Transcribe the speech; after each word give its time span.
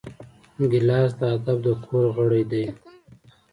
ګیلاس 0.71 1.11
د 1.19 1.21
ادب 1.35 1.57
د 1.63 1.67
کور 1.85 2.05
غړی 2.15 2.43
دی. 2.51 2.63